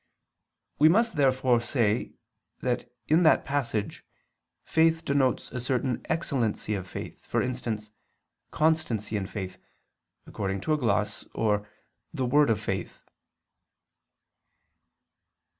[0.79, 2.13] We must, therefore, say
[2.61, 4.03] that in that passage,
[4.63, 7.91] faith denotes a certain excellency of faith, for instance,
[8.49, 9.57] "constancy in faith,"
[10.25, 11.69] according to a gloss, or
[12.11, 13.03] the "word of faith."